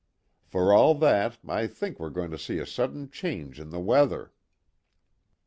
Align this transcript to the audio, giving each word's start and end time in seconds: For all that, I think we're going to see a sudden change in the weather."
For 0.41 0.73
all 0.73 0.95
that, 0.95 1.37
I 1.47 1.67
think 1.67 1.99
we're 1.99 2.09
going 2.09 2.31
to 2.31 2.37
see 2.39 2.57
a 2.57 2.65
sudden 2.65 3.11
change 3.11 3.59
in 3.59 3.69
the 3.69 3.79
weather." 3.79 4.33